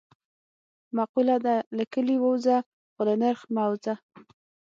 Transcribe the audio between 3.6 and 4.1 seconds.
وځه.